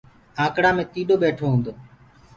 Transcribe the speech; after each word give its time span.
آنڪڙآ 0.43 0.71
مي 0.75 0.83
ٽيڏو 0.93 1.15
جيت 1.21 1.35
ڪآندو 1.41 1.69
هي۔ 1.73 1.79